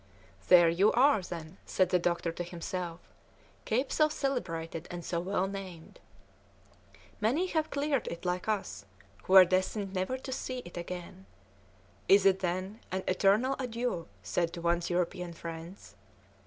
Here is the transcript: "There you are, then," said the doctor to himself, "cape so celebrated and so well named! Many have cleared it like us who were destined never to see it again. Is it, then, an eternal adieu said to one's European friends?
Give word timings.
"There 0.47 0.67
you 0.67 0.91
are, 0.93 1.21
then," 1.21 1.57
said 1.63 1.89
the 1.89 1.99
doctor 1.99 2.31
to 2.31 2.43
himself, 2.43 3.01
"cape 3.65 3.91
so 3.91 4.09
celebrated 4.09 4.87
and 4.89 5.05
so 5.05 5.19
well 5.19 5.45
named! 5.47 5.99
Many 7.19 7.45
have 7.49 7.69
cleared 7.69 8.07
it 8.07 8.25
like 8.25 8.47
us 8.49 8.85
who 9.25 9.33
were 9.33 9.45
destined 9.45 9.93
never 9.93 10.17
to 10.17 10.31
see 10.31 10.63
it 10.65 10.75
again. 10.75 11.27
Is 12.09 12.25
it, 12.25 12.39
then, 12.39 12.79
an 12.91 13.03
eternal 13.07 13.55
adieu 13.59 14.07
said 14.23 14.53
to 14.53 14.61
one's 14.61 14.89
European 14.89 15.33
friends? 15.33 15.93